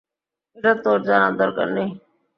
[0.57, 1.89] এটা তোমার জানার দরকার নেই।